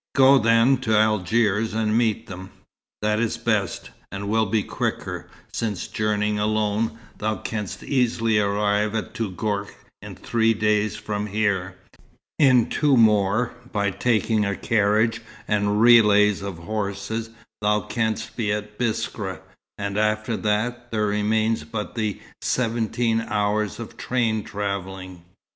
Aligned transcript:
"Go 0.15 0.39
then 0.39 0.77
to 0.77 0.97
Algiers, 0.97 1.75
and 1.75 1.95
meet 1.95 2.25
them. 2.25 2.49
That 3.03 3.19
is 3.19 3.37
best, 3.37 3.91
and 4.11 4.27
will 4.29 4.47
be 4.47 4.63
quicker, 4.63 5.29
since 5.53 5.85
journeying 5.87 6.39
alone, 6.39 6.97
thou 7.19 7.35
canst 7.35 7.83
easily 7.83 8.39
arrive 8.39 8.95
at 8.95 9.13
Touggourt 9.13 9.69
in 10.01 10.15
three 10.15 10.55
days 10.55 10.95
from 10.95 11.27
here. 11.27 11.75
In 12.39 12.67
two 12.67 12.97
more, 12.97 13.53
by 13.71 13.91
taking 13.91 14.43
a 14.43 14.55
carriage 14.55 15.21
and 15.47 15.79
relays 15.79 16.41
of 16.41 16.57
horses, 16.57 17.29
thou 17.61 17.81
canst 17.81 18.35
be 18.35 18.51
at 18.51 18.79
Biskra; 18.79 19.39
and 19.77 19.99
after 19.99 20.35
that, 20.35 20.89
there 20.91 21.05
remains 21.05 21.63
but 21.63 21.93
the 21.93 22.19
seventeen 22.41 23.21
hours 23.27 23.79
of 23.79 23.97
train 23.97 24.43
travelling." 24.43 25.21